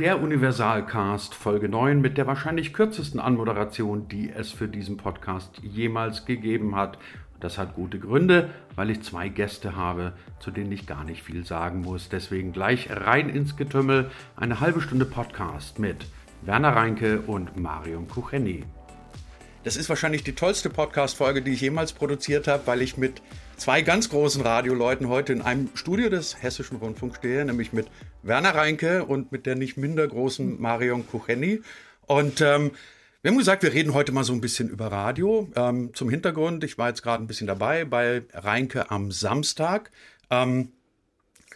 [0.00, 6.24] Der Universalcast Folge 9 mit der wahrscheinlich kürzesten Anmoderation, die es für diesen Podcast jemals
[6.24, 6.96] gegeben hat.
[7.38, 11.44] Das hat gute Gründe, weil ich zwei Gäste habe, zu denen ich gar nicht viel
[11.44, 12.08] sagen muss.
[12.08, 14.10] Deswegen gleich rein ins Getümmel.
[14.36, 16.06] Eine halbe Stunde Podcast mit
[16.40, 18.64] Werner Reinke und Marion Kucheni.
[19.64, 23.20] Das ist wahrscheinlich die tollste Podcast-Folge, die ich jemals produziert habe, weil ich mit
[23.60, 27.88] zwei ganz großen Radioleuten heute in einem Studio des Hessischen Rundfunks stehe, nämlich mit
[28.22, 31.60] Werner Reinke und mit der nicht minder großen Marion Kucheni.
[32.06, 32.70] Und ähm,
[33.20, 35.46] wir haben gesagt, wir reden heute mal so ein bisschen über Radio.
[35.56, 39.90] Ähm, zum Hintergrund, ich war jetzt gerade ein bisschen dabei bei Reinke am Samstag.
[40.30, 40.72] Ähm,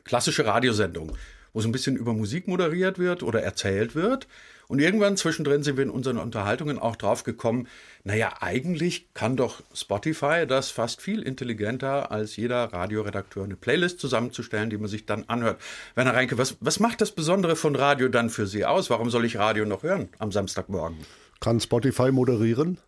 [0.04, 1.16] klassische Radiosendung,
[1.54, 4.28] wo so ein bisschen über Musik moderiert wird oder erzählt wird.
[4.68, 7.68] Und irgendwann zwischendrin sind wir in unseren Unterhaltungen auch drauf gekommen,
[8.04, 14.70] naja, eigentlich kann doch Spotify das fast viel intelligenter als jeder Radioredakteur eine Playlist zusammenzustellen,
[14.70, 15.60] die man sich dann anhört.
[15.94, 18.90] Werner Reinke, was, was macht das Besondere von Radio dann für Sie aus?
[18.90, 20.98] Warum soll ich Radio noch hören am Samstagmorgen?
[21.40, 22.78] Kann Spotify moderieren?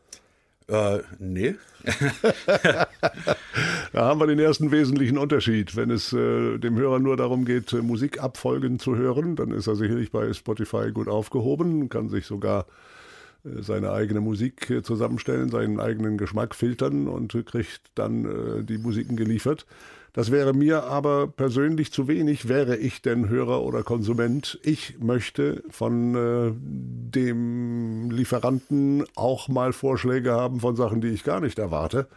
[0.69, 1.55] Äh, nee.
[3.93, 5.77] da haben wir den ersten wesentlichen Unterschied.
[5.77, 9.77] Wenn es äh, dem Hörer nur darum geht, äh, Musikabfolgen zu hören, dann ist er
[9.77, 12.67] sicherlich bei Spotify gut aufgehoben, kann sich sogar
[13.45, 19.17] äh, seine eigene Musik äh, zusammenstellen, seinen eigenen Geschmack filtern und kriegt dann die Musiken
[19.17, 19.67] geliefert.
[20.17, 24.59] Das wäre mir aber persönlich zu wenig, wäre ich denn Hörer oder Konsument.
[24.63, 31.43] Ich möchte von äh, dem Lieferanten auch mal Vorschläge haben von Sachen, die ich gar
[31.43, 32.09] nicht erwarte.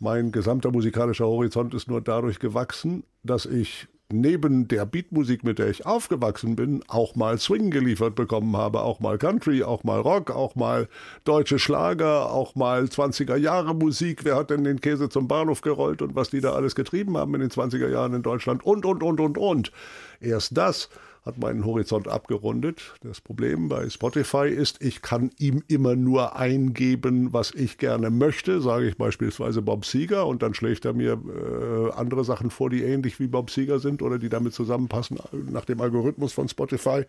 [0.00, 5.68] Mein gesamter musikalischer Horizont ist nur dadurch gewachsen, dass ich neben der Beatmusik, mit der
[5.68, 10.30] ich aufgewachsen bin, auch mal Swing geliefert bekommen habe, auch mal Country, auch mal Rock,
[10.30, 10.88] auch mal
[11.24, 14.24] deutsche Schlager, auch mal 20er Jahre Musik.
[14.24, 17.34] Wer hat denn den Käse zum Bahnhof gerollt und was die da alles getrieben haben
[17.34, 19.72] in den 20er Jahren in Deutschland und, und, und, und, und.
[20.20, 20.88] Erst das
[21.22, 22.94] hat meinen Horizont abgerundet.
[23.02, 28.60] Das Problem bei Spotify ist, ich kann ihm immer nur eingeben, was ich gerne möchte.
[28.60, 32.82] Sage ich beispielsweise Bob Seger und dann schlägt er mir äh, andere Sachen vor, die
[32.82, 35.18] ähnlich wie Bob Seger sind oder die damit zusammenpassen
[35.50, 37.04] nach dem Algorithmus von Spotify.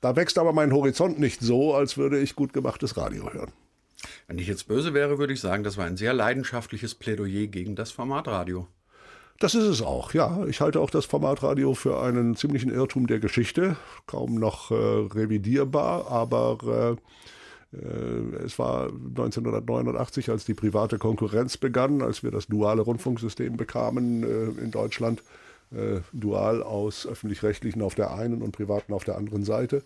[0.00, 3.52] Da wächst aber mein Horizont nicht so, als würde ich gut gemachtes Radio hören.
[4.26, 7.74] Wenn ich jetzt böse wäre, würde ich sagen, das war ein sehr leidenschaftliches Plädoyer gegen
[7.74, 8.68] das Format Radio.
[9.40, 10.44] Das ist es auch, ja.
[10.48, 13.76] Ich halte auch das Formatradio für einen ziemlichen Irrtum der Geschichte,
[14.06, 16.98] kaum noch äh, revidierbar, aber
[17.72, 23.56] äh, äh es war 1989, als die private Konkurrenz begann, als wir das duale Rundfunksystem
[23.56, 25.22] bekamen äh, in Deutschland,
[25.70, 29.84] äh, dual aus öffentlich-rechtlichen auf der einen und privaten auf der anderen Seite.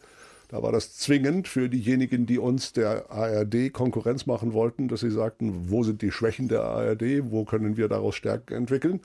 [0.49, 5.11] Da war das zwingend für diejenigen, die uns der ARD Konkurrenz machen wollten, dass sie
[5.11, 9.01] sagten, wo sind die Schwächen der ARD, wo können wir daraus Stärken entwickeln.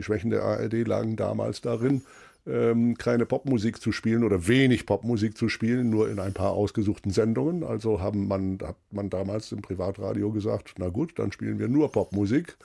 [0.00, 2.00] Die Schwächen der ARD lagen damals darin,
[2.46, 7.12] ähm, keine Popmusik zu spielen oder wenig Popmusik zu spielen, nur in ein paar ausgesuchten
[7.12, 7.62] Sendungen.
[7.62, 11.92] Also haben man, hat man damals im Privatradio gesagt, na gut, dann spielen wir nur
[11.92, 12.56] Popmusik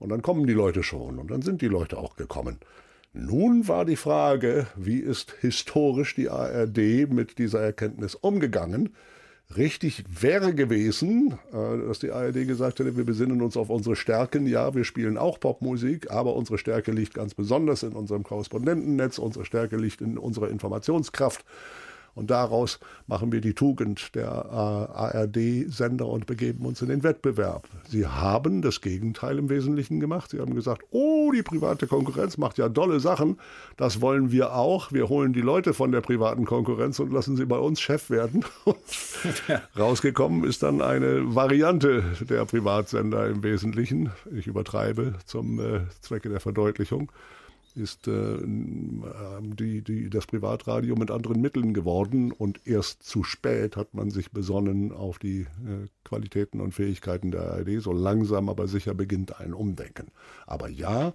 [0.00, 2.58] und dann kommen die Leute schon und dann sind die Leute auch gekommen.
[3.12, 8.96] Nun war die Frage, wie ist historisch die ARD mit dieser Erkenntnis umgegangen?
[9.56, 14.46] Richtig wäre gewesen, äh, dass die ARD gesagt hätte, wir besinnen uns auf unsere Stärken.
[14.46, 19.44] Ja, wir spielen auch Popmusik, aber unsere Stärke liegt ganz besonders in unserem Korrespondentennetz, unsere
[19.44, 21.44] Stärke liegt in unserer Informationskraft.
[22.14, 27.68] Und daraus machen wir die Tugend der äh, ARD-Sender und begeben uns in den Wettbewerb.
[27.88, 30.30] Sie haben das Gegenteil im Wesentlichen gemacht.
[30.30, 33.38] Sie haben gesagt, oh, die private Konkurrenz macht ja dolle Sachen.
[33.76, 34.92] Das wollen wir auch.
[34.92, 38.44] Wir holen die Leute von der privaten Konkurrenz und lassen sie bei uns Chef werden.
[39.48, 39.60] Ja.
[39.76, 44.10] Rausgekommen ist dann eine Variante der Privatsender im Wesentlichen.
[44.32, 47.10] Ich übertreibe zum äh, Zwecke der Verdeutlichung
[47.76, 53.94] ist äh, die, die, das Privatradio mit anderen Mitteln geworden und erst zu spät hat
[53.94, 57.80] man sich besonnen auf die äh, Qualitäten und Fähigkeiten der ARD.
[57.80, 60.08] So langsam aber sicher beginnt ein Umdenken.
[60.46, 61.12] Aber ja,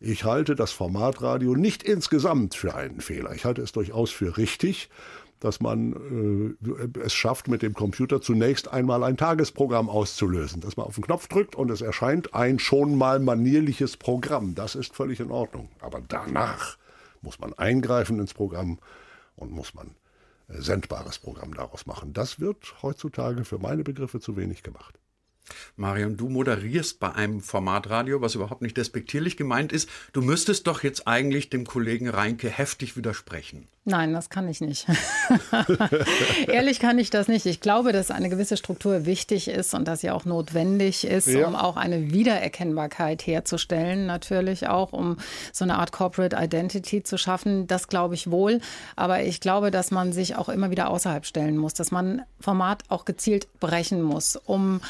[0.00, 3.34] ich halte das Formatradio nicht insgesamt für einen Fehler.
[3.34, 4.88] Ich halte es durchaus für richtig
[5.40, 10.60] dass man äh, es schafft, mit dem Computer zunächst einmal ein Tagesprogramm auszulösen.
[10.60, 14.54] Dass man auf den Knopf drückt und es erscheint ein schon mal manierliches Programm.
[14.54, 15.68] Das ist völlig in Ordnung.
[15.80, 16.76] Aber danach
[17.22, 18.78] muss man eingreifen ins Programm
[19.36, 19.94] und muss man
[20.48, 22.12] äh, sendbares Programm daraus machen.
[22.12, 24.98] Das wird heutzutage für meine Begriffe zu wenig gemacht.
[25.76, 29.88] Marion, du moderierst bei einem Formatradio, was überhaupt nicht despektierlich gemeint ist.
[30.12, 33.68] Du müsstest doch jetzt eigentlich dem Kollegen Reinke heftig widersprechen.
[33.88, 34.86] Nein, das kann ich nicht.
[36.46, 37.46] Ehrlich kann ich das nicht.
[37.46, 41.46] Ich glaube, dass eine gewisse Struktur wichtig ist und dass sie auch notwendig ist, ja.
[41.46, 45.16] um auch eine Wiedererkennbarkeit herzustellen, natürlich auch, um
[45.54, 47.66] so eine Art Corporate Identity zu schaffen.
[47.66, 48.60] Das glaube ich wohl.
[48.94, 52.82] Aber ich glaube, dass man sich auch immer wieder außerhalb stellen muss, dass man Format
[52.90, 54.82] auch gezielt brechen muss, um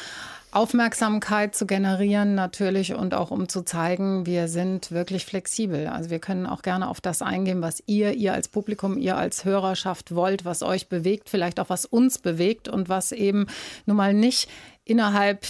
[0.51, 5.87] Aufmerksamkeit zu generieren natürlich und auch um zu zeigen, wir sind wirklich flexibel.
[5.87, 9.45] Also wir können auch gerne auf das eingehen, was ihr, ihr als Publikum, ihr als
[9.45, 13.47] Hörerschaft wollt, was euch bewegt, vielleicht auch was uns bewegt und was eben
[13.85, 14.49] nun mal nicht
[14.85, 15.47] innerhalb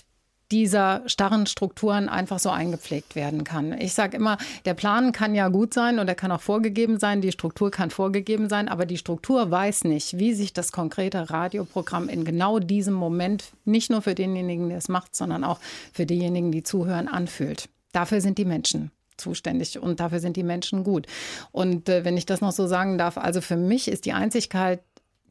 [0.51, 3.73] dieser starren Strukturen einfach so eingepflegt werden kann.
[3.79, 7.21] Ich sage immer, der Plan kann ja gut sein und er kann auch vorgegeben sein,
[7.21, 12.09] die Struktur kann vorgegeben sein, aber die Struktur weiß nicht, wie sich das konkrete Radioprogramm
[12.09, 15.59] in genau diesem Moment nicht nur für denjenigen, der es macht, sondern auch
[15.93, 17.69] für diejenigen, die zuhören, anfühlt.
[17.91, 21.07] Dafür sind die Menschen zuständig und dafür sind die Menschen gut.
[21.51, 24.81] Und äh, wenn ich das noch so sagen darf, also für mich ist die Einzigkeit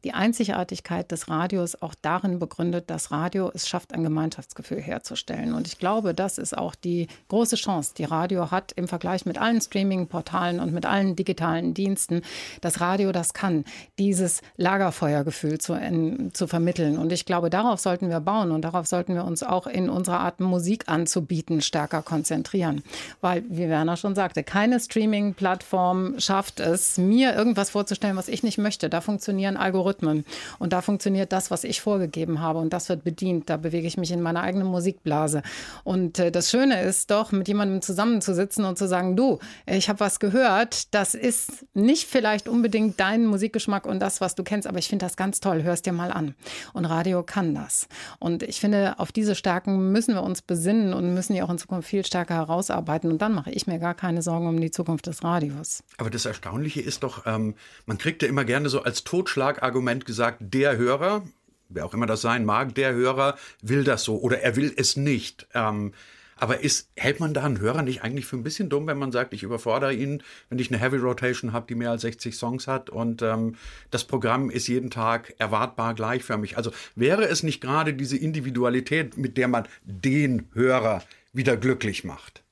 [0.03, 5.53] die Einzigartigkeit des Radios auch darin begründet, dass Radio es schafft, ein Gemeinschaftsgefühl herzustellen.
[5.53, 9.37] Und ich glaube, das ist auch die große Chance, die Radio hat im Vergleich mit
[9.37, 12.21] allen Streaming-Portalen und mit allen digitalen Diensten.
[12.61, 13.65] Das Radio das kann,
[13.97, 16.97] dieses Lagerfeuergefühl zu, in, zu vermitteln.
[16.97, 20.21] Und ich glaube, darauf sollten wir bauen und darauf sollten wir uns auch in unserer
[20.21, 22.83] Art Musik anzubieten stärker konzentrieren.
[23.21, 28.57] Weil, wie Werner schon sagte, keine Streaming-Plattform schafft es, mir irgendwas vorzustellen, was ich nicht
[28.57, 28.89] möchte.
[28.89, 30.25] Da funktionieren Algorithmen Algorithmen.
[30.59, 32.59] Und da funktioniert das, was ich vorgegeben habe.
[32.59, 33.49] Und das wird bedient.
[33.49, 35.41] Da bewege ich mich in meiner eigenen Musikblase.
[35.83, 39.99] Und äh, das Schöne ist doch, mit jemandem zusammenzusitzen und zu sagen, du, ich habe
[39.99, 40.93] was gehört.
[40.93, 45.05] Das ist nicht vielleicht unbedingt dein Musikgeschmack und das, was du kennst, aber ich finde
[45.05, 45.63] das ganz toll.
[45.63, 46.35] Hörst dir mal an.
[46.73, 47.87] Und Radio kann das.
[48.19, 51.57] Und ich finde, auf diese Stärken müssen wir uns besinnen und müssen die auch in
[51.57, 53.11] Zukunft viel stärker herausarbeiten.
[53.11, 55.83] Und dann mache ich mir gar keine Sorgen um die Zukunft des Radios.
[55.97, 57.55] Aber das Erstaunliche ist doch, ähm,
[57.85, 61.23] man kriegt ja immer gerne so als Totschlagargument Argument gesagt, der Hörer,
[61.69, 64.97] wer auch immer das sein mag, der Hörer will das so oder er will es
[64.97, 65.47] nicht.
[65.53, 65.93] Ähm,
[66.35, 69.13] aber ist, hält man da einen Hörer nicht eigentlich für ein bisschen dumm, wenn man
[69.13, 72.67] sagt, ich überfordere ihn, wenn ich eine Heavy Rotation habe, die mehr als 60 Songs
[72.67, 73.55] hat und ähm,
[73.89, 76.57] das Programm ist jeden Tag erwartbar gleichförmig?
[76.57, 82.43] Also wäre es nicht gerade diese Individualität, mit der man den Hörer wieder glücklich macht?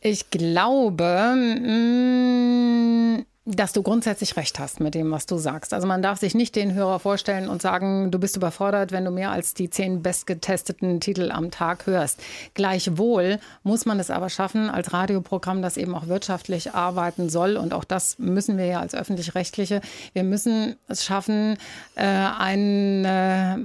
[0.00, 5.74] Ich glaube, mm, dass du grundsätzlich recht hast mit dem, was du sagst.
[5.74, 9.10] Also man darf sich nicht den Hörer vorstellen und sagen, du bist überfordert, wenn du
[9.10, 12.22] mehr als die zehn bestgetesteten Titel am Tag hörst.
[12.54, 17.58] Gleichwohl muss man es aber schaffen, als Radioprogramm, das eben auch wirtschaftlich arbeiten soll.
[17.58, 19.82] Und auch das müssen wir ja als öffentlich-rechtliche.
[20.14, 21.58] Wir müssen es schaffen,
[21.96, 23.58] äh, eine,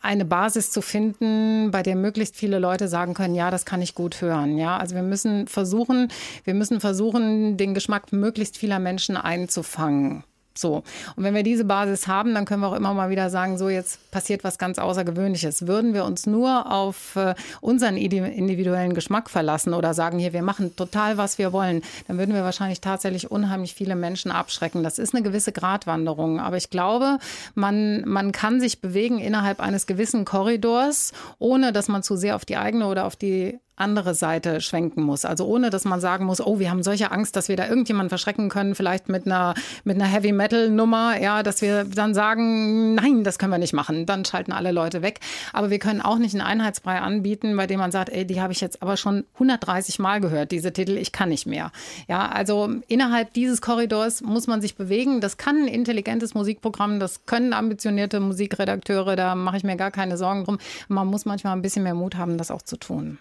[0.00, 3.96] eine Basis zu finden, bei der möglichst viele Leute sagen können, ja, das kann ich
[3.96, 4.58] gut hören.
[4.58, 6.12] Ja, also wir müssen versuchen,
[6.44, 10.24] wir müssen versuchen, den Geschmack möglichst vieler Menschen einzufangen.
[10.56, 10.84] So.
[11.16, 13.68] Und wenn wir diese Basis haben, dann können wir auch immer mal wieder sagen, so
[13.68, 15.66] jetzt passiert was ganz Außergewöhnliches.
[15.66, 20.76] Würden wir uns nur auf äh, unseren individuellen Geschmack verlassen oder sagen, hier, wir machen
[20.76, 24.84] total, was wir wollen, dann würden wir wahrscheinlich tatsächlich unheimlich viele Menschen abschrecken.
[24.84, 26.38] Das ist eine gewisse Gratwanderung.
[26.38, 27.18] Aber ich glaube,
[27.54, 32.44] man, man kann sich bewegen innerhalb eines gewissen Korridors, ohne dass man zu sehr auf
[32.44, 35.24] die eigene oder auf die andere Seite schwenken muss.
[35.24, 38.08] Also ohne, dass man sagen muss, oh, wir haben solche Angst, dass wir da irgendjemanden
[38.08, 42.94] verschrecken können, vielleicht mit einer, mit einer Heavy Metal Nummer, ja, dass wir dann sagen,
[42.94, 44.06] nein, das können wir nicht machen.
[44.06, 45.20] Dann schalten alle Leute weg.
[45.52, 48.52] Aber wir können auch nicht einen Einheitsbrei anbieten, bei dem man sagt, ey, die habe
[48.52, 51.72] ich jetzt aber schon 130 Mal gehört, diese Titel, ich kann nicht mehr.
[52.08, 55.20] Ja, also innerhalb dieses Korridors muss man sich bewegen.
[55.20, 60.16] Das kann ein intelligentes Musikprogramm, das können ambitionierte Musikredakteure, da mache ich mir gar keine
[60.16, 60.58] Sorgen drum.
[60.86, 63.18] Man muss manchmal ein bisschen mehr Mut haben, das auch zu tun.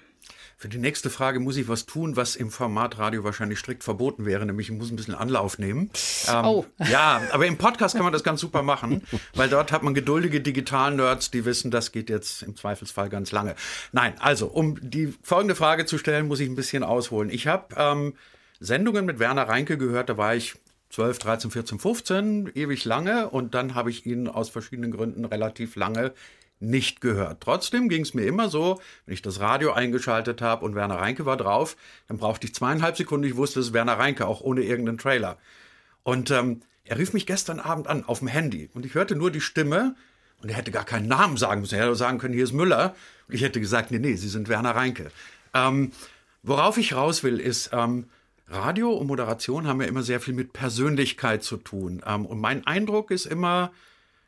[0.57, 4.25] Für die nächste Frage muss ich was tun, was im Format Radio wahrscheinlich strikt verboten
[4.25, 5.89] wäre, nämlich ich muss ein bisschen Anlauf nehmen.
[6.27, 6.65] Ähm, oh.
[6.89, 10.41] Ja, aber im Podcast kann man das ganz super machen, weil dort hat man geduldige
[10.41, 13.55] Digital-Nerds, die wissen, das geht jetzt im Zweifelsfall ganz lange.
[13.91, 17.29] Nein, also, um die folgende Frage zu stellen, muss ich ein bisschen ausholen.
[17.29, 18.13] Ich habe ähm,
[18.59, 20.55] Sendungen mit Werner Reinke gehört, da war ich
[20.89, 25.75] 12, 13, 14, 15, ewig lange und dann habe ich ihn aus verschiedenen Gründen relativ
[25.75, 26.13] lange
[26.63, 27.41] nicht gehört.
[27.41, 31.25] Trotzdem ging es mir immer so, wenn ich das Radio eingeschaltet habe und Werner Reinke
[31.25, 31.75] war drauf,
[32.07, 35.37] dann brauchte ich zweieinhalb Sekunden, ich wusste, es ist Werner Reinke, auch ohne irgendeinen Trailer.
[36.03, 39.31] Und ähm, er rief mich gestern Abend an auf dem Handy und ich hörte nur
[39.31, 39.95] die Stimme
[40.41, 41.75] und er hätte gar keinen Namen sagen müssen.
[41.75, 42.95] Er hätte sagen können, hier ist Müller.
[43.27, 45.09] Und ich hätte gesagt, nee, nee, Sie sind Werner Reinke.
[45.53, 45.93] Ähm,
[46.43, 48.09] worauf ich raus will, ist, ähm,
[48.49, 52.03] Radio und Moderation haben ja immer sehr viel mit Persönlichkeit zu tun.
[52.05, 53.71] Ähm, und mein Eindruck ist immer,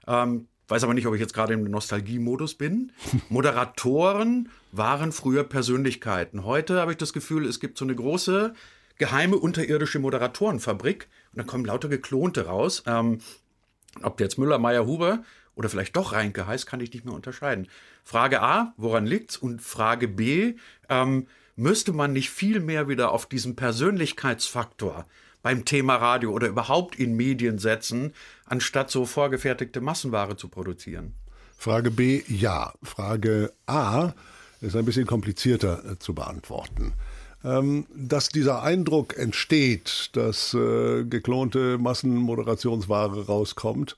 [0.08, 2.92] ähm, weiß aber nicht, ob ich jetzt gerade im Nostalgie-Modus bin.
[3.30, 6.44] Moderatoren waren früher Persönlichkeiten.
[6.44, 8.54] Heute habe ich das Gefühl, es gibt so eine große
[8.98, 12.84] geheime unterirdische Moderatorenfabrik und dann kommen lauter Geklonte raus.
[12.88, 13.20] Ähm,
[14.02, 15.24] ob der jetzt Müller, Meyer, Huber
[15.56, 17.68] oder vielleicht doch Reinke heißt, kann ich nicht mehr unterscheiden.
[18.04, 19.38] Frage A, woran liegt's?
[19.38, 20.56] Und Frage B,
[20.90, 25.06] ähm, müsste man nicht viel mehr wieder auf diesen Persönlichkeitsfaktor
[25.46, 28.16] beim Thema Radio oder überhaupt in Medien setzen,
[28.48, 31.14] anstatt so vorgefertigte Massenware zu produzieren?
[31.56, 32.74] Frage B, ja.
[32.82, 34.14] Frage A
[34.62, 36.94] ist ein bisschen komplizierter äh, zu beantworten.
[37.44, 43.98] Ähm, dass dieser Eindruck entsteht, dass äh, geklonte Massenmoderationsware rauskommt,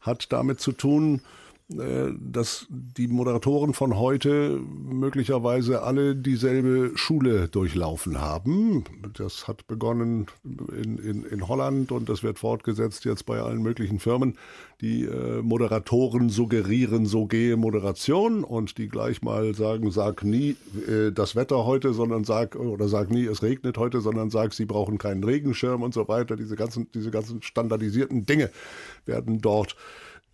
[0.00, 1.20] hat damit zu tun,
[1.68, 8.84] dass die Moderatoren von heute möglicherweise alle dieselbe Schule durchlaufen haben.
[9.12, 13.98] Das hat begonnen in, in, in Holland und das wird fortgesetzt jetzt bei allen möglichen
[13.98, 14.38] Firmen.
[14.80, 20.56] Die äh, Moderatoren suggerieren, so gehe Moderation und die gleich mal sagen, sag nie
[20.88, 24.64] äh, das Wetter heute, sondern sag, oder sag nie, es regnet heute, sondern sag, sie
[24.64, 26.36] brauchen keinen Regenschirm und so weiter.
[26.36, 28.50] Diese ganzen, diese ganzen standardisierten Dinge
[29.04, 29.76] werden dort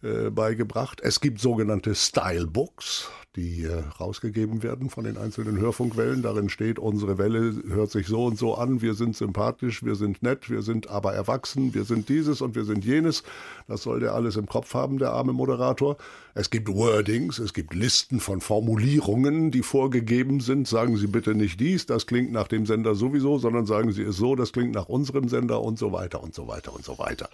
[0.05, 1.01] äh, beigebracht.
[1.03, 6.23] Es gibt sogenannte Stylebooks, die äh, rausgegeben werden von den einzelnen Hörfunkwellen.
[6.23, 10.23] Darin steht, unsere Welle hört sich so und so an, wir sind sympathisch, wir sind
[10.23, 13.23] nett, wir sind aber erwachsen, wir sind dieses und wir sind jenes.
[13.67, 15.97] Das soll der alles im Kopf haben, der arme Moderator.
[16.35, 20.69] Es gibt Wordings, es gibt Listen von Formulierungen, die vorgegeben sind.
[20.69, 24.17] Sagen Sie bitte nicht dies, das klingt nach dem Sender sowieso, sondern sagen Sie es
[24.17, 27.31] so, das klingt nach unserem Sender und so weiter und so weiter und so weiter.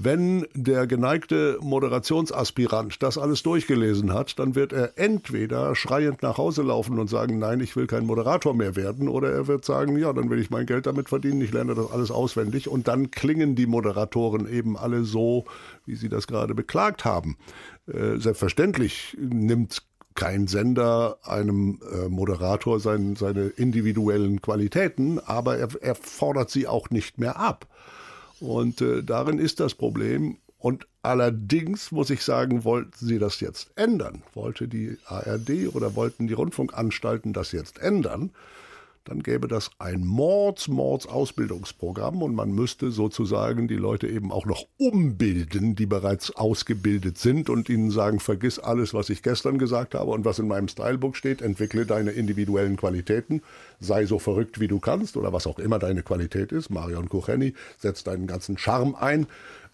[0.00, 6.62] Wenn der geneigte Moderationsaspirant das alles durchgelesen hat, dann wird er entweder schreiend nach Hause
[6.62, 10.12] laufen und sagen, nein, ich will kein Moderator mehr werden, oder er wird sagen, ja,
[10.12, 13.56] dann will ich mein Geld damit verdienen, ich lerne das alles auswendig und dann klingen
[13.56, 15.46] die Moderatoren eben alle so,
[15.84, 17.36] wie sie das gerade beklagt haben.
[17.88, 19.82] Äh, selbstverständlich nimmt
[20.14, 26.90] kein Sender einem äh, Moderator sein, seine individuellen Qualitäten, aber er, er fordert sie auch
[26.90, 27.66] nicht mehr ab.
[28.40, 30.38] Und äh, darin ist das Problem.
[30.58, 36.26] Und allerdings muss ich sagen, wollten Sie das jetzt ändern, wollte die ARD oder wollten
[36.26, 38.30] die Rundfunkanstalten das jetzt ändern,
[39.08, 44.44] dann gäbe das ein Mords, Mords Ausbildungsprogramm und man müsste sozusagen die Leute eben auch
[44.44, 49.94] noch umbilden, die bereits ausgebildet sind und ihnen sagen, vergiss alles, was ich gestern gesagt
[49.94, 53.42] habe und was in meinem Stylebook steht, entwickle deine individuellen Qualitäten,
[53.80, 56.68] sei so verrückt, wie du kannst oder was auch immer deine Qualität ist.
[56.68, 59.26] Marion Kucheni setzt deinen ganzen Charme ein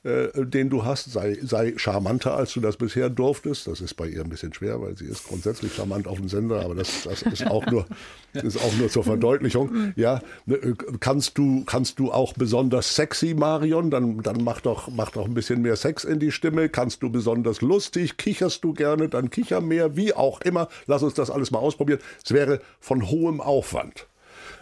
[0.05, 3.67] äh, den du hast, sei, sei charmanter, als du das bisher durftest.
[3.67, 6.63] Das ist bei ihr ein bisschen schwer, weil sie ist grundsätzlich charmant auf dem Sender,
[6.63, 7.87] aber das, das ist, auch nur,
[8.35, 9.95] ist auch nur zur Verdeutlichung.
[9.97, 13.91] Ja, ne, äh, kannst du, kannst du auch besonders sexy, Marion?
[13.91, 16.69] Dann, dann mach doch, mach doch ein bisschen mehr Sex in die Stimme.
[16.69, 18.19] Kannst du besonders lustig?
[18.19, 19.09] Kicherst du gerne?
[19.09, 19.97] Dann kicher mehr.
[19.97, 20.69] Wie auch immer.
[20.87, 22.01] Lass uns das alles mal ausprobieren.
[22.23, 24.07] Es wäre von hohem Aufwand.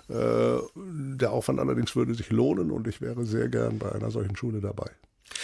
[0.09, 4.37] Äh, der Aufwand allerdings würde sich lohnen und ich wäre sehr gern bei einer solchen
[4.37, 4.91] Schule dabei.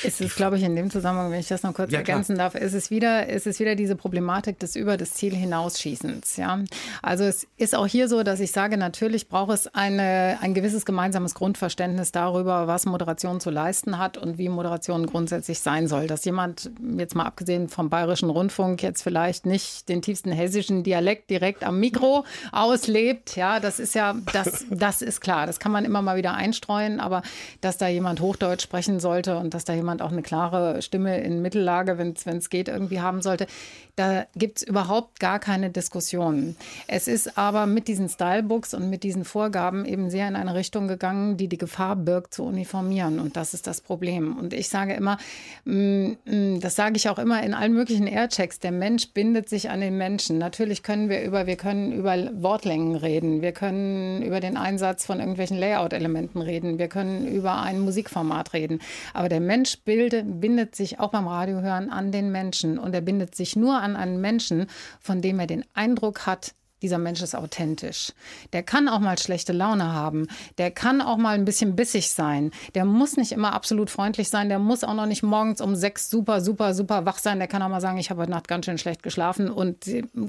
[0.04, 2.50] Es ist, glaube ich, in dem Zusammenhang, wenn ich das noch kurz ja, ergänzen klar.
[2.50, 6.36] darf, ist es wieder, ist es wieder diese Problematik des über das Ziel hinausschießens.
[6.36, 6.60] Ja?
[7.02, 10.84] Also es ist auch hier so, dass ich sage, natürlich braucht es eine, ein gewisses
[10.84, 16.06] gemeinsames Grundverständnis darüber, was Moderation zu leisten hat und wie Moderation grundsätzlich sein soll.
[16.06, 21.30] Dass jemand, jetzt mal abgesehen vom bayerischen Rundfunk, jetzt vielleicht nicht den tiefsten hessischen Dialekt
[21.30, 25.46] direkt am Mikro auslebt, ja, das ist ja, das, das ist klar.
[25.46, 27.22] Das kann man immer mal wieder einstreuen, aber
[27.60, 31.42] dass da jemand Hochdeutsch sprechen sollte und dass da jemand auch eine klare Stimme in
[31.42, 33.46] Mittellage, wenn es geht, irgendwie haben sollte.
[33.98, 36.54] Da gibt es überhaupt gar keine Diskussion.
[36.86, 40.86] Es ist aber mit diesen Stylebooks und mit diesen Vorgaben eben sehr in eine Richtung
[40.86, 43.18] gegangen, die die Gefahr birgt, zu uniformieren.
[43.18, 44.36] Und das ist das Problem.
[44.38, 45.18] Und ich sage immer,
[45.64, 49.68] mm, mm, das sage ich auch immer in allen möglichen Airchecks, der Mensch bindet sich
[49.68, 50.38] an den Menschen.
[50.38, 55.18] Natürlich können wir über, wir können über Wortlängen reden, wir können über den Einsatz von
[55.18, 58.80] irgendwelchen Layout-Elementen reden, wir können über ein Musikformat reden.
[59.12, 62.78] Aber der Mensch bilde, bindet sich auch beim Radiohören an den Menschen.
[62.78, 64.66] Und er bindet sich nur an einen Menschen,
[65.00, 68.12] von dem er den Eindruck hat, dieser Mensch ist authentisch.
[68.52, 70.28] Der kann auch mal schlechte Laune haben.
[70.58, 72.52] Der kann auch mal ein bisschen bissig sein.
[72.74, 74.48] Der muss nicht immer absolut freundlich sein.
[74.48, 77.38] Der muss auch noch nicht morgens um sechs super, super, super wach sein.
[77.38, 79.50] Der kann auch mal sagen, ich habe heute Nacht ganz schön schlecht geschlafen.
[79.50, 79.78] Und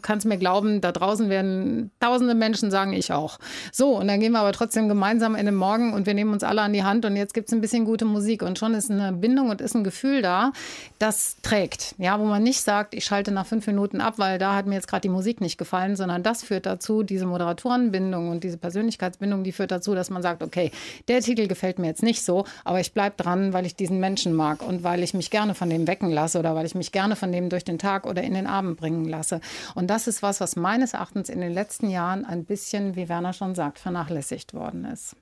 [0.01, 3.39] kannst mir glauben, da draußen werden tausende Menschen sagen, ich auch.
[3.71, 6.43] So, und dann gehen wir aber trotzdem gemeinsam in den Morgen und wir nehmen uns
[6.43, 8.41] alle an die Hand und jetzt gibt es ein bisschen gute Musik.
[8.41, 10.51] Und schon ist eine Bindung und ist ein Gefühl da,
[10.97, 11.95] das trägt.
[11.97, 14.75] Ja, wo man nicht sagt, ich schalte nach fünf Minuten ab, weil da hat mir
[14.75, 18.57] jetzt gerade die Musik nicht gefallen, sondern das das führt dazu, diese Moderatorenbindung und diese
[18.57, 20.71] Persönlichkeitsbindung, die führt dazu, dass man sagt, okay,
[21.09, 24.33] der Titel gefällt mir jetzt nicht so, aber ich bleibe dran, weil ich diesen Menschen
[24.33, 27.17] mag und weil ich mich gerne von dem wecken lasse oder weil ich mich gerne
[27.17, 29.41] von dem durch den Tag oder in den Abend bringen lasse.
[29.75, 33.33] Und das ist was, was meines Erachtens in den letzten Jahren ein bisschen, wie Werner
[33.33, 35.15] schon sagt, vernachlässigt worden ist.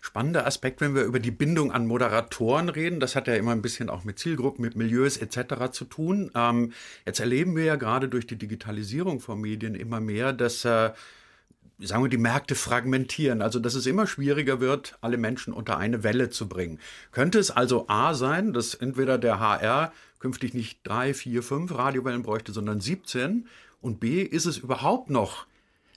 [0.00, 3.00] Spannender Aspekt, wenn wir über die Bindung an Moderatoren reden.
[3.00, 5.70] Das hat ja immer ein bisschen auch mit Zielgruppen, mit Milieus etc.
[5.72, 6.30] zu tun.
[6.34, 6.72] Ähm,
[7.06, 10.92] jetzt erleben wir ja gerade durch die Digitalisierung von Medien immer mehr, dass äh,
[11.78, 16.02] sagen wir, die Märkte fragmentieren, also dass es immer schwieriger wird, alle Menschen unter eine
[16.02, 16.78] Welle zu bringen.
[17.12, 22.22] Könnte es also A sein, dass entweder der HR künftig nicht drei, vier, fünf Radiowellen
[22.22, 23.48] bräuchte, sondern 17?
[23.80, 25.46] Und B, ist es überhaupt noch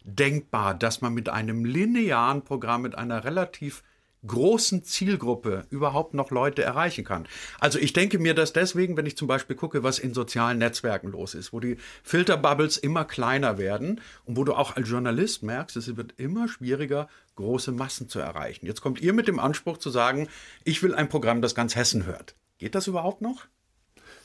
[0.07, 3.83] denkbar, dass man mit einem linearen Programm, mit einer relativ
[4.25, 7.27] großen Zielgruppe überhaupt noch Leute erreichen kann.
[7.59, 11.11] Also ich denke mir das deswegen, wenn ich zum Beispiel gucke, was in sozialen Netzwerken
[11.11, 15.77] los ist, wo die Filterbubbles immer kleiner werden und wo du auch als Journalist merkst,
[15.77, 18.65] es wird immer schwieriger, große Massen zu erreichen.
[18.65, 20.27] Jetzt kommt ihr mit dem Anspruch zu sagen,
[20.63, 22.35] ich will ein Programm, das ganz Hessen hört.
[22.57, 23.45] Geht das überhaupt noch?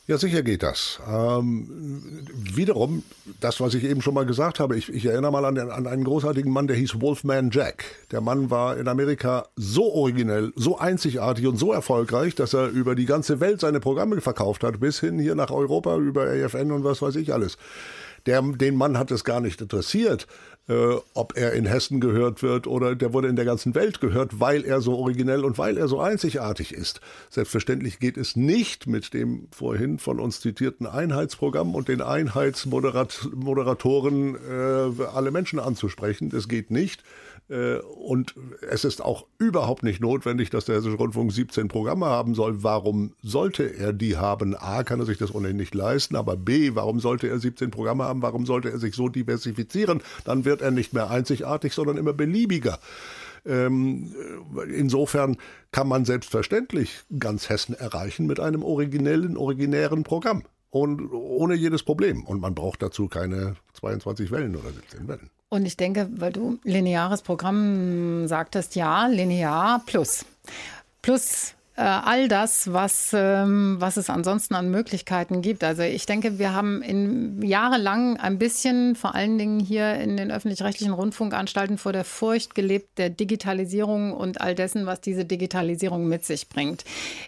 [0.09, 0.99] Ja, sicher geht das.
[1.09, 3.04] Ähm, wiederum,
[3.38, 5.87] das, was ich eben schon mal gesagt habe, ich, ich erinnere mal an, den, an,
[5.87, 7.85] einen großartigen Mann, der hieß Wolfman Jack.
[8.11, 12.97] Der Mann war in Amerika so originell, so einzigartig und so erfolgreich, dass er über
[12.97, 16.82] die ganze Welt seine Programme verkauft hat, bis hin hier nach Europa über AFN und
[16.82, 17.56] was weiß ich alles.
[18.26, 20.26] Der, den Mann hat es gar nicht interessiert,
[20.69, 24.40] äh, ob er in Hessen gehört wird oder der wurde in der ganzen Welt gehört,
[24.40, 27.02] weil er so originell und weil er so einzigartig ist.
[27.31, 34.92] Selbstverständlich geht es nicht mit dem vorhin von uns zitierten Einheitsprogramm und den Einheitsmoderatoren äh,
[35.12, 36.31] alle Menschen anzusprechen.
[36.31, 37.02] Das geht nicht.
[37.49, 38.34] Äh, und
[38.68, 42.62] es ist auch überhaupt nicht notwendig, dass der Hessische Rundfunk 17 Programme haben soll.
[42.62, 44.56] Warum sollte er die haben?
[44.56, 48.04] A, kann er sich das ohnehin nicht leisten, aber B, warum sollte er 17 Programme
[48.04, 48.22] haben?
[48.22, 50.02] Warum sollte er sich so diversifizieren?
[50.25, 52.78] Dann wird er nicht mehr einzigartig, sondern immer beliebiger.
[53.44, 54.14] Ähm,
[54.72, 55.37] insofern
[55.72, 60.44] kann man selbstverständlich ganz Hessen erreichen mit einem originellen, originären Programm.
[60.70, 62.25] Und ohne jedes Problem.
[62.25, 65.28] Und man braucht dazu keine 22 Wellen oder 17 Wellen.
[65.52, 70.25] Und ich denke, weil du lineares Programm sagtest, ja, linear plus.
[71.02, 71.52] Plus
[71.84, 75.64] all das, was, ähm, was es ansonsten an Möglichkeiten gibt.
[75.64, 80.30] Also ich denke, wir haben in jahrelang ein bisschen, vor allen Dingen hier in den
[80.30, 86.24] öffentlich-rechtlichen Rundfunkanstalten, vor der Furcht gelebt der Digitalisierung und all dessen, was diese Digitalisierung mit
[86.24, 86.84] sich bringt.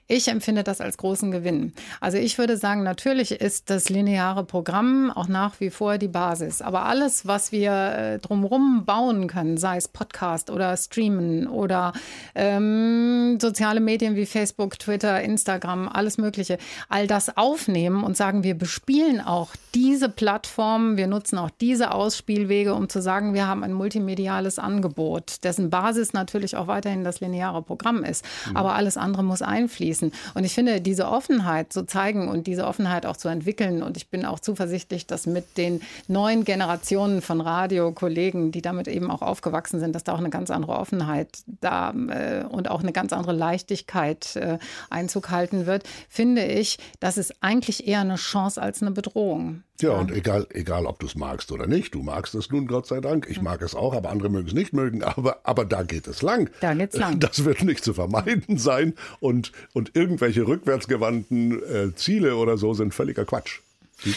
[0.07, 1.73] Ich empfinde das als großen Gewinn.
[2.01, 6.63] Also ich würde sagen, natürlich ist das lineare Programm auch nach wie vor die Basis.
[6.63, 11.93] Aber alles, was wir äh, drumherum bauen können, sei es Podcast oder Streamen oder
[12.35, 18.57] ähm, soziale Medien wie Facebook, Twitter, Instagram, alles Mögliche, all das aufnehmen und sagen, wir
[18.57, 23.73] bespielen auch diese Plattformen, wir nutzen auch diese Ausspielwege, um zu sagen, wir haben ein
[23.73, 28.25] multimediales Angebot, dessen Basis natürlich auch weiterhin das lineare Programm ist.
[28.49, 28.57] Mhm.
[28.57, 30.13] Aber alles andere muss einfließen.
[30.35, 34.09] Und ich finde, diese Offenheit zu zeigen und diese Offenheit auch zu entwickeln, und ich
[34.09, 39.81] bin auch zuversichtlich, dass mit den neuen Generationen von Radiokollegen, die damit eben auch aufgewachsen
[39.81, 41.29] sind, dass da auch eine ganz andere Offenheit
[41.61, 44.59] da äh, und auch eine ganz andere Leichtigkeit äh,
[44.91, 49.63] Einzug halten wird, finde ich, das ist eigentlich eher eine Chance als eine Bedrohung.
[49.81, 49.99] Ja, ja.
[49.99, 53.01] und egal, egal ob du es magst oder nicht, du magst es nun, Gott sei
[53.01, 53.27] Dank.
[53.29, 55.03] Ich mag es auch, aber andere mögen es nicht mögen.
[55.15, 56.51] Aber, aber da geht es lang.
[56.61, 57.21] Da geht's lang.
[57.25, 58.95] Das wird nicht zu vermeiden sein.
[59.21, 63.61] Und, und irgendwelche rückwärtsgewandten äh, Ziele oder so sind völliger Quatsch.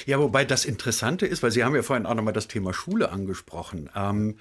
[0.06, 3.12] Ja, wobei das Interessante ist, weil Sie haben ja vorhin auch nochmal das Thema Schule
[3.12, 3.90] angesprochen.
[3.96, 4.36] Ähm,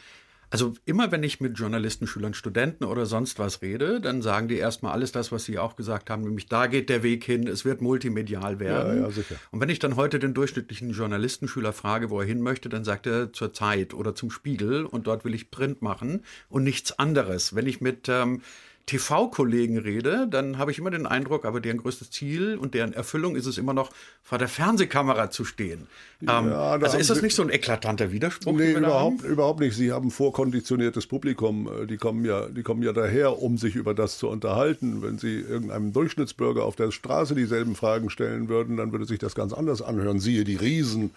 [0.51, 4.57] also immer wenn ich mit Journalisten, Schülern, Studenten oder sonst was rede, dann sagen die
[4.57, 7.65] erstmal alles das, was Sie auch gesagt haben, nämlich da geht der Weg hin, es
[7.65, 8.99] wird multimedial werden.
[8.99, 9.37] Ja, ja, sicher.
[9.51, 13.07] Und wenn ich dann heute den durchschnittlichen Journalistenschüler frage, wo er hin möchte, dann sagt
[13.07, 17.55] er zur Zeit oder zum Spiegel und dort will ich Print machen und nichts anderes.
[17.55, 18.43] Wenn ich mit ähm,
[18.87, 23.35] TV-Kollegen rede, dann habe ich immer den Eindruck, aber deren größtes Ziel und deren Erfüllung
[23.35, 23.91] ist es immer noch,
[24.23, 25.89] vor der Fernsehkamera zu stehen.
[26.21, 28.53] Ja, ähm, also ist das nicht so ein eklatanter Widerspruch?
[28.53, 29.75] Nee, überhaupt, überhaupt nicht.
[29.75, 31.69] Sie haben vorkonditioniertes Publikum.
[31.83, 35.03] Äh, die kommen, ja, die kommen ja daher, um sich über das zu unterhalten.
[35.03, 39.35] Wenn Sie irgendeinem Durchschnittsbürger auf der Straße dieselben Fragen stellen würden, dann würde sich das
[39.35, 40.21] ganz anders anhören.
[40.21, 41.11] Siehe die Riesen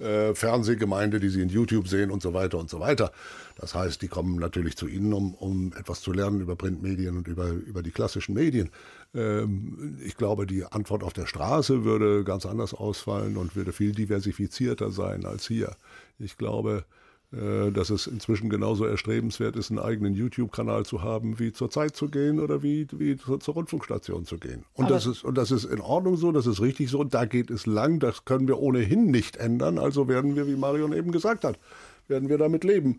[0.00, 3.12] äh, Fernsehgemeinde, die sie in YouTube sehen und so weiter und so weiter.
[3.56, 7.28] Das heißt, die kommen natürlich zu Ihnen, um, um etwas zu lernen über Printmedien und
[7.28, 8.70] über, über die klassischen Medien.
[9.14, 13.92] Ähm, ich glaube, die Antwort auf der Straße würde ganz anders ausfallen und würde viel
[13.92, 15.76] diversifizierter sein als hier.
[16.18, 16.84] Ich glaube,
[17.32, 22.08] dass es inzwischen genauso erstrebenswert ist, einen eigenen YouTube-Kanal zu haben, wie zur Zeit zu
[22.08, 24.64] gehen oder wie, wie zur, zur Rundfunkstation zu gehen.
[24.74, 27.26] Und das, ist, und das ist in Ordnung so, das ist richtig so, und da
[27.26, 31.12] geht es lang, das können wir ohnehin nicht ändern, also werden wir, wie Marion eben
[31.12, 31.56] gesagt hat,
[32.08, 32.98] werden wir damit leben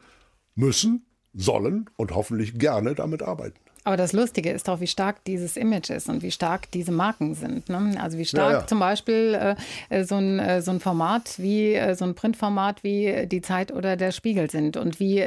[0.56, 3.60] müssen, sollen und hoffentlich gerne damit arbeiten.
[3.84, 7.34] Aber das Lustige ist doch, wie stark dieses Image ist und wie stark diese Marken
[7.34, 7.67] sind.
[7.67, 7.96] Ne?
[8.00, 8.67] Also wie stark ja, ja.
[8.67, 9.56] zum Beispiel
[9.89, 13.41] äh, äh so, ein, äh, so ein Format wie äh, so ein Printformat wie die
[13.41, 15.24] Zeit oder der Spiegel sind und wie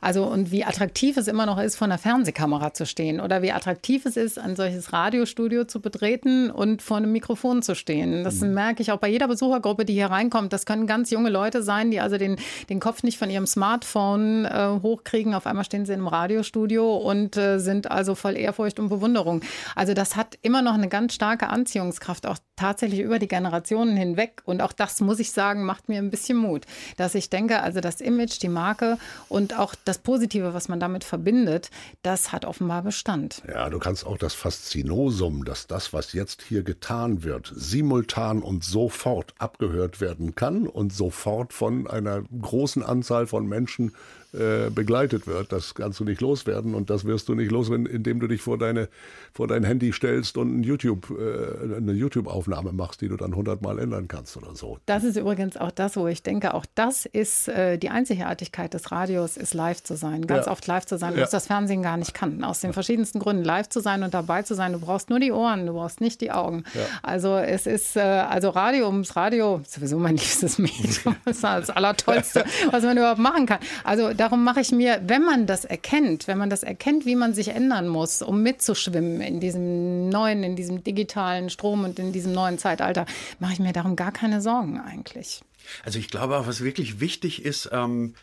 [0.00, 3.52] also und wie attraktiv es immer noch ist, vor einer Fernsehkamera zu stehen oder wie
[3.52, 8.24] attraktiv es ist, ein solches Radiostudio zu betreten und vor einem Mikrofon zu stehen.
[8.24, 8.54] Das mhm.
[8.54, 10.52] merke ich auch bei jeder Besuchergruppe, die hier reinkommt.
[10.52, 12.36] Das können ganz junge Leute sein, die also den,
[12.68, 14.46] den Kopf nicht von ihrem Smartphone
[14.82, 15.34] hochkriegen.
[15.34, 19.42] Auf einmal stehen sie in einem Radiostudio und sind also voll Ehrfurcht und Bewunderung.
[19.74, 24.42] Also das hat immer noch eine ganz starke Anziehungskraft, auch tatsächlich über die Generationen hinweg.
[24.44, 27.80] Und auch das, muss ich sagen, macht mir ein bisschen Mut, dass ich denke, also
[27.80, 31.70] das Image, die Marke und auch das Positive, was man damit verbindet,
[32.02, 33.42] das hat offenbar Bestand.
[33.48, 38.64] Ja, du kannst auch das Faszinosum, dass das, was jetzt hier getan wird, simultan und
[38.64, 43.92] sofort abgehört werden kann und sofort von einer großen Anzahl von Menschen
[44.34, 45.52] äh, begleitet wird.
[45.52, 48.58] Das kannst du nicht loswerden und das wirst du nicht los, indem du dich vor,
[48.58, 48.88] deine,
[49.32, 53.78] vor dein Handy stellst und ein YouTube, äh, eine YouTube-Aufnahme machst, die du dann hundertmal
[53.78, 54.78] ändern kannst oder so.
[54.86, 58.90] Das ist übrigens auch das, wo ich denke, auch das ist äh, die Einzigartigkeit des
[58.90, 60.26] Radios, ist live zu sein.
[60.26, 60.52] Ganz ja.
[60.52, 61.38] oft live zu sein, was ja.
[61.38, 62.42] das Fernsehen gar nicht kann.
[62.44, 64.72] Aus den verschiedensten Gründen live zu sein und dabei zu sein.
[64.72, 66.64] Du brauchst nur die Ohren, du brauchst nicht die Augen.
[66.74, 66.80] Ja.
[67.02, 71.70] Also es ist, äh, also Radio ums Radio, sowieso mein liebstes Medium, das ist das
[71.70, 73.58] Allertollste, was man überhaupt machen kann.
[73.84, 77.34] Also darum mache ich mir, wenn man das erkennt, wenn man das erkennt, wie man
[77.34, 82.32] sich ändern muss, um mitzuschwimmen in diesem neuen, in diesem digitalen Strom und in diesem
[82.32, 83.04] neuen Zeitalter,
[83.38, 85.42] mache ich mir darum gar keine Sorgen eigentlich.
[85.84, 88.14] Also ich glaube auch, was wirklich wichtig ist, ähm,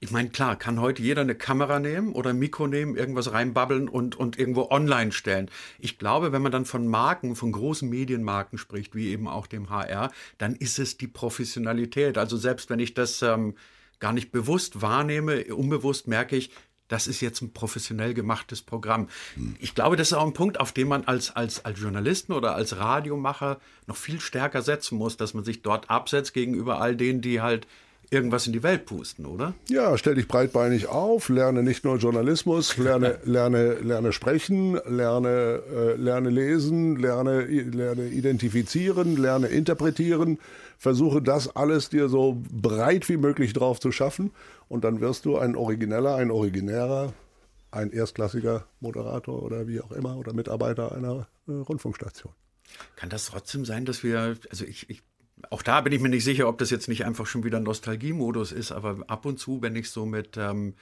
[0.00, 3.90] ich meine, klar, kann heute jeder eine Kamera nehmen oder ein Mikro nehmen, irgendwas reinbabbeln
[3.90, 5.50] und, und irgendwo online stellen.
[5.78, 9.68] Ich glaube, wenn man dann von Marken, von großen Medienmarken spricht, wie eben auch dem
[9.68, 12.16] HR, dann ist es die Professionalität.
[12.16, 13.54] Also selbst wenn ich das ähm,
[13.98, 16.50] gar nicht bewusst wahrnehme, unbewusst merke ich,
[16.88, 19.08] das ist jetzt ein professionell gemachtes Programm.
[19.58, 22.54] Ich glaube, das ist auch ein Punkt, auf den man als, als, als Journalisten oder
[22.54, 27.20] als Radiomacher noch viel stärker setzen muss, dass man sich dort absetzt gegenüber all denen,
[27.20, 27.66] die halt
[28.10, 29.54] irgendwas in die Welt pusten, oder?
[29.68, 35.94] Ja, stell dich breitbeinig auf, lerne nicht nur Journalismus, lerne, lerne, lerne sprechen, lerne, äh,
[35.96, 40.38] lerne lesen, lerne, lerne identifizieren, lerne interpretieren.
[40.78, 44.30] Versuche das alles dir so breit wie möglich drauf zu schaffen
[44.68, 47.12] und dann wirst du ein origineller, ein originärer,
[47.70, 52.32] ein erstklassiger Moderator oder wie auch immer oder Mitarbeiter einer äh, Rundfunkstation.
[52.96, 55.02] Kann das trotzdem sein, dass wir, also ich, ich
[55.50, 58.52] auch da bin ich mir nicht sicher, ob das jetzt nicht einfach schon wieder Nostalgiemodus
[58.52, 60.74] ist, aber ab und zu, wenn ich so mit ähm,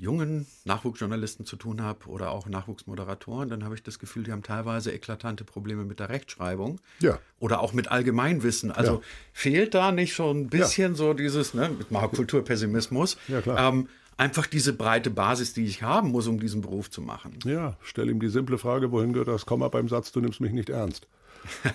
[0.00, 4.42] jungen Nachwuchsjournalisten zu tun habe oder auch Nachwuchsmoderatoren, dann habe ich das Gefühl, die haben
[4.42, 7.18] teilweise eklatante Probleme mit der Rechtschreibung ja.
[7.38, 8.72] oder auch mit Allgemeinwissen.
[8.72, 9.00] Also ja.
[9.32, 10.96] fehlt da nicht so ein bisschen ja.
[10.96, 13.72] so dieses, ne, mit Kulturpessimismus, ja, klar.
[13.72, 17.38] Ähm, einfach diese breite Basis, die ich haben muss, um diesen Beruf zu machen.
[17.44, 20.52] Ja, stell ihm die simple Frage, wohin gehört das Komma beim Satz, du nimmst mich
[20.52, 21.06] nicht ernst.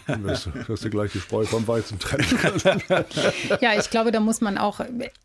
[0.08, 2.66] Dass, dass du gleich die Spreu vom Weizen trennen kannst.
[3.62, 4.80] ja, ich glaube, da muss man auch,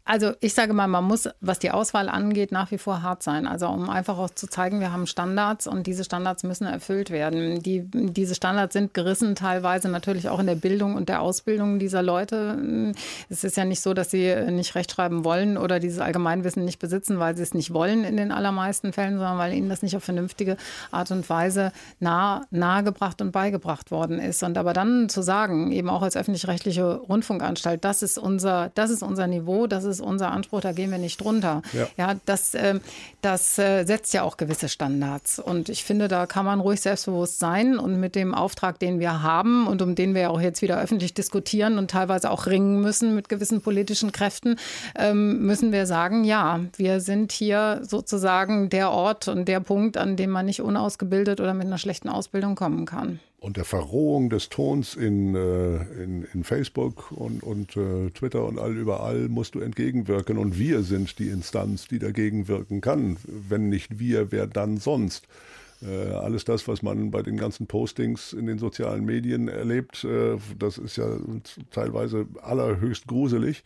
[0.05, 3.47] also ich sage mal, man muss, was die Auswahl angeht, nach wie vor hart sein.
[3.47, 7.63] Also um einfach auch zu zeigen, wir haben Standards und diese Standards müssen erfüllt werden.
[7.63, 12.03] Die, diese Standards sind gerissen, teilweise natürlich auch in der Bildung und der Ausbildung dieser
[12.03, 12.93] Leute.
[13.29, 17.19] Es ist ja nicht so, dass sie nicht rechtschreiben wollen oder dieses Allgemeinwissen nicht besitzen,
[17.19, 20.05] weil sie es nicht wollen in den allermeisten Fällen, sondern weil ihnen das nicht auf
[20.05, 20.57] vernünftige
[20.91, 24.43] Art und Weise nah, nahegebracht und beigebracht worden ist ist.
[24.43, 29.03] Und aber dann zu sagen, eben auch als öffentlich-rechtliche Rundfunkanstalt, das ist unser, das ist
[29.03, 31.63] unser Niveau, das ist unser Anspruch, da gehen wir nicht drunter.
[31.73, 32.81] Ja, ja das, äh,
[33.21, 35.39] das äh, setzt ja auch gewisse Standards.
[35.39, 39.23] Und ich finde, da kann man ruhig selbstbewusst sein und mit dem Auftrag, den wir
[39.23, 43.15] haben und um den wir auch jetzt wieder öffentlich diskutieren und teilweise auch ringen müssen
[43.15, 44.57] mit gewissen politischen Kräften,
[44.97, 50.17] ähm, müssen wir sagen, ja, wir sind hier sozusagen der Ort und der Punkt, an
[50.17, 54.51] dem man nicht unausgebildet oder mit einer schlechten Ausbildung kommen kann und der Verrohung des
[54.51, 59.61] Tons in, äh, in, in, Facebook und, und äh, Twitter und all überall musst du
[59.61, 60.37] entgegenwirken.
[60.37, 63.17] Und wir sind die Instanz, die dagegen wirken kann.
[63.25, 65.27] Wenn nicht wir, wer dann sonst?
[65.83, 70.37] Äh, alles das, was man bei den ganzen Postings in den sozialen Medien erlebt, äh,
[70.59, 71.17] das ist ja
[71.71, 73.65] teilweise allerhöchst gruselig.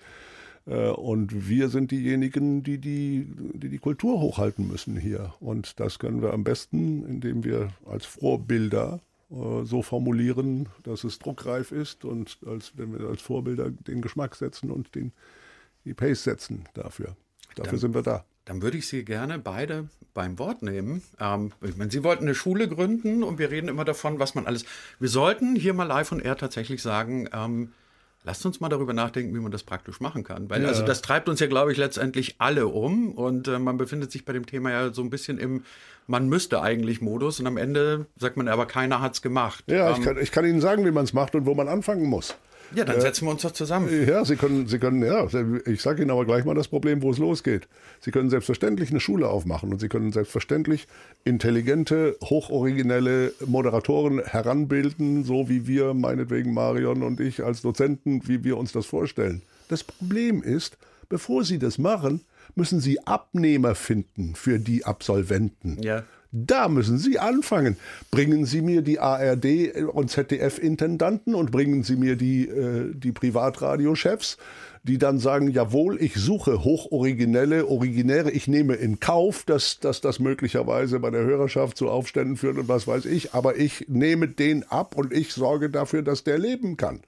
[0.66, 5.34] Äh, und wir sind diejenigen, die die, die die Kultur hochhalten müssen hier.
[5.40, 9.00] Und das können wir am besten, indem wir als Vorbilder
[9.64, 14.70] so formulieren, dass es druckreif ist und als, wenn wir als Vorbilder den Geschmack setzen
[14.70, 15.12] und den,
[15.84, 17.16] die Pace setzen dafür.
[17.56, 18.24] Dafür dann, sind wir da.
[18.44, 21.02] Dann würde ich Sie gerne beide beim Wort nehmen.
[21.18, 24.46] Ähm, ich meine, Sie wollten eine Schule gründen und wir reden immer davon, was man
[24.46, 24.64] alles.
[25.00, 27.72] Wir sollten hier mal live und air tatsächlich sagen, ähm,
[28.24, 30.48] Lasst uns mal darüber nachdenken, wie man das praktisch machen kann.
[30.48, 30.68] Weil, ja.
[30.68, 33.12] also das treibt uns ja, glaube ich, letztendlich alle um.
[33.12, 35.62] Und äh, man befindet sich bei dem Thema ja so ein bisschen im
[36.06, 39.64] man müsste eigentlich Modus und am Ende sagt man aber, keiner hat es gemacht.
[39.68, 41.68] Ja, ähm, ich, kann, ich kann Ihnen sagen, wie man es macht und wo man
[41.68, 42.36] anfangen muss.
[42.74, 43.88] Ja, dann äh, setzen wir uns doch zusammen.
[44.06, 45.26] Ja, Sie können, Sie können, ja,
[45.66, 47.68] ich sage Ihnen aber gleich mal das Problem, wo es losgeht.
[48.00, 50.86] Sie können selbstverständlich eine Schule aufmachen und Sie können selbstverständlich
[51.24, 58.56] intelligente, hochoriginelle Moderatoren heranbilden, so wie wir, meinetwegen Marion und ich als Dozenten, wie wir
[58.56, 59.42] uns das vorstellen.
[59.68, 60.76] Das Problem ist,
[61.08, 62.20] bevor Sie das machen,
[62.54, 65.82] müssen Sie Abnehmer finden für die Absolventen.
[65.82, 66.04] Ja.
[66.36, 67.76] Da müssen Sie anfangen.
[68.10, 74.36] Bringen Sie mir die ARD und ZDF-Intendanten und bringen Sie mir die, äh, die Privatradiochefs,
[74.82, 80.18] die dann sagen, jawohl, ich suche hochoriginelle, originäre, ich nehme in Kauf, dass, dass das
[80.18, 84.64] möglicherweise bei der Hörerschaft zu Aufständen führt und was weiß ich, aber ich nehme den
[84.64, 87.00] ab und ich sorge dafür, dass der leben kann.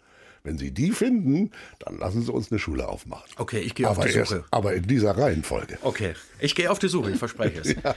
[0.46, 3.28] Wenn Sie die finden, dann lassen Sie uns eine Schule aufmachen.
[3.37, 4.37] Okay, ich gehe auf die Suche.
[4.37, 5.76] Erst, aber in dieser Reihenfolge.
[5.82, 7.74] Okay, ich gehe auf die Suche, ich verspreche es.
[7.82, 7.96] ja.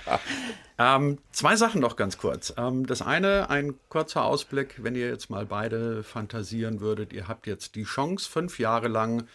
[0.79, 2.51] ähm, zwei Sachen noch ganz kurz.
[2.57, 7.13] Ähm, das eine, ein kurzer Ausblick, wenn ihr jetzt mal beide fantasieren würdet.
[7.13, 9.27] Ihr habt jetzt die Chance, fünf Jahre lang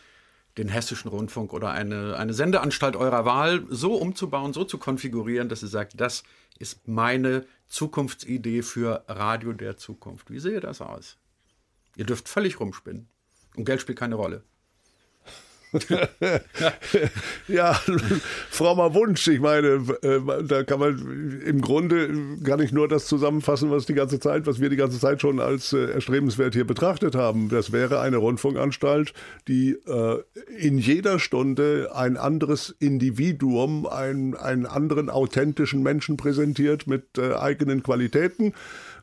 [0.59, 5.63] den hessischen Rundfunk oder eine, eine Sendeanstalt eurer Wahl so umzubauen, so zu konfigurieren, dass
[5.63, 6.25] ihr sagt, das
[6.59, 10.31] ist meine Zukunftsidee für Radio der Zukunft.
[10.31, 11.17] Wie sehe das aus?
[11.97, 13.09] Ihr dürft völlig rumspinnen.
[13.57, 14.45] Und Geld spielt keine Rolle.
[17.49, 17.73] ja,
[18.51, 19.27] frommer Wunsch.
[19.29, 22.11] Ich meine, äh, da kann man im Grunde
[22.45, 25.41] kann ich nur das zusammenfassen, was die ganze Zeit, was wir die ganze Zeit schon
[25.41, 27.49] als äh, erstrebenswert hier betrachtet haben.
[27.49, 29.15] Das wäre eine Rundfunkanstalt,
[29.49, 30.23] die äh,
[30.57, 38.55] in jeder Stunde ein anderes Individuum, einen, einen anderen authentischen Menschen präsentiert mit eigenen Qualitäten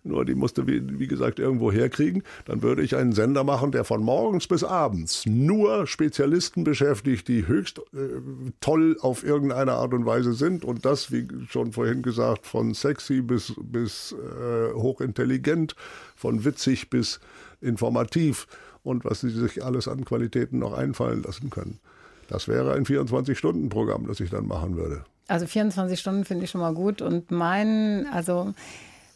[0.04, 2.24] nur die musste, wie, wie gesagt, irgendwo herkriegen.
[2.46, 7.48] Dann würde ich einen Sender machen, der von morgens bis abends nur Spezialisten beschäftigt, die
[7.48, 8.22] höchst äh,
[8.62, 10.66] toll auf irgendeine Art und Weise sind.
[10.66, 15.76] Und das, wie schon vorhin gesagt, von sexy bis, bis äh, hochintelligent,
[16.16, 17.20] von witzig bis
[17.62, 18.48] informativ
[18.84, 21.80] und was sie sich alles an Qualitäten noch einfallen lassen können.
[22.28, 25.04] Das wäre ein 24-Stunden-Programm, das ich dann machen würde.
[25.28, 27.02] Also 24 Stunden finde ich schon mal gut.
[27.02, 28.54] Und mein, also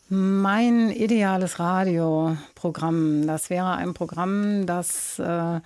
[0.09, 5.59] mein ideales Radioprogramm, das wäre ein Programm, das äh,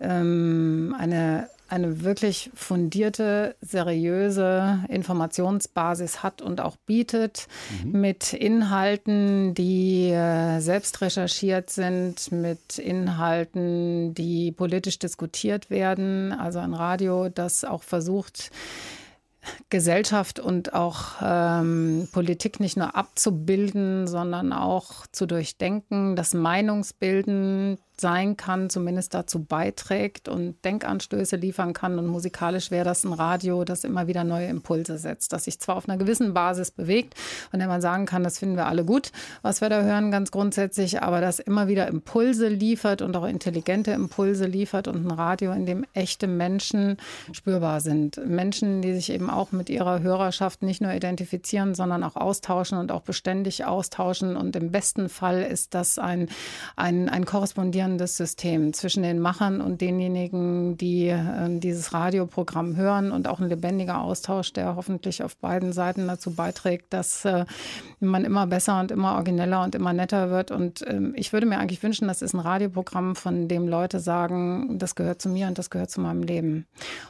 [0.00, 7.48] ähm, eine, eine wirklich fundierte, seriöse Informationsbasis hat und auch bietet,
[7.84, 8.00] mhm.
[8.00, 16.32] mit Inhalten, die äh, selbst recherchiert sind, mit Inhalten, die politisch diskutiert werden.
[16.32, 18.50] Also ein Radio, das auch versucht,
[19.70, 28.36] Gesellschaft und auch ähm, Politik nicht nur abzubilden, sondern auch zu durchdenken, das Meinungsbilden sein
[28.36, 31.98] kann, zumindest dazu beiträgt und Denkanstöße liefern kann.
[31.98, 35.76] Und musikalisch wäre das ein Radio, das immer wieder neue Impulse setzt, das sich zwar
[35.76, 37.14] auf einer gewissen Basis bewegt
[37.52, 40.30] und der man sagen kann, das finden wir alle gut, was wir da hören, ganz
[40.30, 45.52] grundsätzlich, aber das immer wieder Impulse liefert und auch intelligente Impulse liefert und ein Radio,
[45.52, 46.96] in dem echte Menschen
[47.32, 48.20] spürbar sind.
[48.26, 52.92] Menschen, die sich eben auch mit ihrer Hörerschaft nicht nur identifizieren, sondern auch austauschen und
[52.92, 54.36] auch beständig austauschen.
[54.36, 56.28] Und im besten Fall ist das ein,
[56.76, 63.28] ein, ein korrespondierendes System zwischen den Machern und denjenigen, die äh, dieses Radioprogramm hören und
[63.28, 67.44] auch ein lebendiger Austausch, der hoffentlich auf beiden Seiten dazu beiträgt, dass äh,
[68.00, 70.50] man immer besser und immer origineller und immer netter wird.
[70.50, 74.78] Und ähm, ich würde mir eigentlich wünschen, das ist ein Radioprogramm, von dem Leute sagen,
[74.78, 76.66] das gehört zu mir und das gehört zu meinem Leben.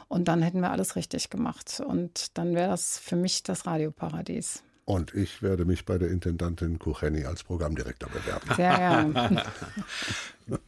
[0.07, 1.81] Und dann hätten wir alles richtig gemacht.
[1.85, 4.63] Und dann wäre das für mich das Radioparadies.
[4.85, 8.53] Und ich werde mich bei der Intendantin Kucheni als Programmdirektor bewerben.
[8.55, 8.75] Sehr
[9.15, 9.41] gern.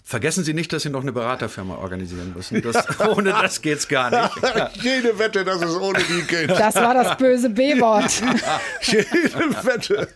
[0.03, 2.61] Vergessen Sie nicht, dass Sie noch eine Beraterfirma organisieren müssen.
[2.61, 4.35] Das, ohne das geht es gar nicht.
[4.81, 6.49] Jede Wette, dass es ohne die geht.
[6.49, 8.21] Das war das böse B-Wort.
[8.83, 10.07] Jede Wette.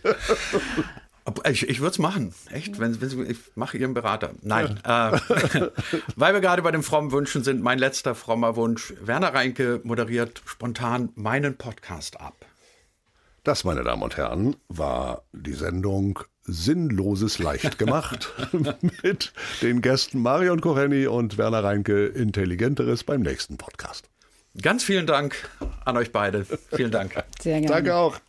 [1.48, 2.34] Ich, ich würde es machen.
[2.50, 2.78] Echt?
[2.78, 4.30] Wenn, wenn Sie, ich mache Ihren Berater.
[4.42, 4.80] Nein.
[4.84, 5.16] Ja.
[5.16, 5.20] Äh,
[6.16, 8.94] weil wir gerade bei den frommen Wünschen sind, mein letzter frommer Wunsch.
[9.00, 12.34] Werner Reinke moderiert spontan meinen Podcast ab.
[13.44, 18.32] Das, meine Damen und Herren, war die Sendung Sinnloses leicht gemacht
[19.02, 24.08] mit den Gästen Marion Kocheni und Werner Reinke Intelligenteres beim nächsten Podcast.
[24.60, 25.36] Ganz vielen Dank
[25.84, 26.44] an euch beide.
[26.72, 27.14] Vielen Dank.
[27.40, 27.74] Sehr gerne.
[27.74, 28.20] Danke auch.